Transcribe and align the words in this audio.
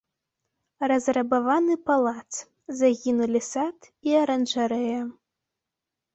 Разрабаваны 0.91 1.75
палац, 1.89 2.31
загінулі 2.81 3.41
сад 3.51 3.77
і 4.09 4.19
аранжарэя. 4.25 4.99